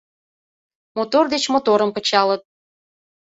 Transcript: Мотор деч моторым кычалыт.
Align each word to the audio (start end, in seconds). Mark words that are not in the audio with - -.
Мотор 0.95 1.25
деч 1.33 1.43
моторым 1.53 1.89
кычалыт. 1.95 2.41